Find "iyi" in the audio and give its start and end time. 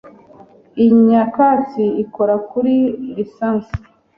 0.81-0.93